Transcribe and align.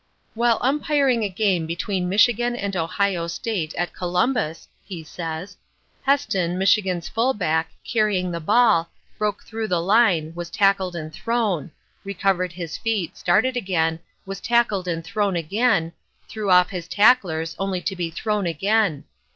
"While 0.33 0.57
umpiring 0.63 1.21
a 1.21 1.29
game 1.29 1.67
between 1.67 2.09
Michigan 2.09 2.55
and 2.55 2.75
Ohio 2.75 3.27
State, 3.27 3.75
at 3.75 3.93
Columbus," 3.93 4.67
he 4.83 5.03
says, 5.03 5.57
"Heston, 6.01 6.57
Michigan's 6.57 7.07
fullback, 7.07 7.69
carrying 7.83 8.31
the 8.31 8.39
ball, 8.39 8.89
broke 9.19 9.43
through 9.43 9.67
the 9.67 9.79
line, 9.79 10.33
was 10.33 10.49
tackled 10.49 10.95
and 10.95 11.13
thrown; 11.13 11.69
recovered 12.03 12.53
his 12.53 12.79
feet, 12.79 13.15
started 13.15 13.55
again, 13.55 13.99
was 14.25 14.41
tackled 14.41 14.87
and 14.87 15.03
thrown 15.03 15.35
again, 15.35 15.91
threw 16.27 16.49
off 16.49 16.71
his 16.71 16.87
tacklers 16.87 17.55
only 17.59 17.79
to 17.81 17.95
be 17.95 18.09
thrown 18.09 18.47
again. 18.47 19.03